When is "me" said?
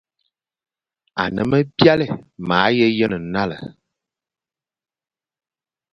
1.49-1.57